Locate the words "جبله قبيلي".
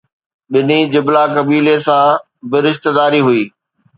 0.93-1.75